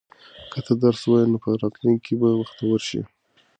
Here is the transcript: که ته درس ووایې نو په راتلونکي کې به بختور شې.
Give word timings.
که 0.51 0.59
ته 0.65 0.73
درس 0.81 1.01
ووایې 1.03 1.27
نو 1.31 1.37
په 1.43 1.49
راتلونکي 1.61 2.01
کې 2.05 2.13
به 2.19 2.29
بختور 2.41 2.79
شې. 2.87 3.01